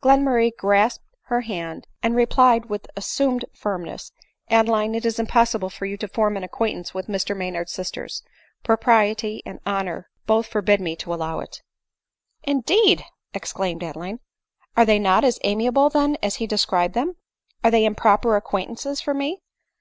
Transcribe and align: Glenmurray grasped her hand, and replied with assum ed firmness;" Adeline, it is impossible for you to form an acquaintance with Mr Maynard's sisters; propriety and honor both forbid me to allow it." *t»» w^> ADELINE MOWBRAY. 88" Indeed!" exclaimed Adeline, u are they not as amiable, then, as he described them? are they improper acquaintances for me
Glenmurray 0.00 0.52
grasped 0.56 1.02
her 1.22 1.40
hand, 1.40 1.88
and 2.04 2.14
replied 2.14 2.66
with 2.66 2.86
assum 2.96 3.38
ed 3.42 3.46
firmness;" 3.52 4.12
Adeline, 4.48 4.94
it 4.94 5.04
is 5.04 5.18
impossible 5.18 5.70
for 5.70 5.86
you 5.86 5.96
to 5.96 6.06
form 6.06 6.36
an 6.36 6.44
acquaintance 6.44 6.94
with 6.94 7.08
Mr 7.08 7.36
Maynard's 7.36 7.72
sisters; 7.72 8.22
propriety 8.62 9.42
and 9.44 9.58
honor 9.66 10.08
both 10.24 10.46
forbid 10.46 10.80
me 10.80 10.94
to 10.94 11.12
allow 11.12 11.40
it." 11.40 11.62
*t»» 11.62 11.62
w^> 11.62 11.62
ADELINE 11.62 12.56
MOWBRAY. 12.58 12.92
88" 12.92 12.92
Indeed!" 12.92 13.04
exclaimed 13.34 13.82
Adeline, 13.82 14.20
u 14.20 14.20
are 14.76 14.86
they 14.86 15.00
not 15.00 15.24
as 15.24 15.40
amiable, 15.42 15.90
then, 15.90 16.16
as 16.22 16.36
he 16.36 16.46
described 16.46 16.94
them? 16.94 17.16
are 17.64 17.70
they 17.72 17.84
improper 17.84 18.36
acquaintances 18.36 19.00
for 19.00 19.14
me 19.14 19.40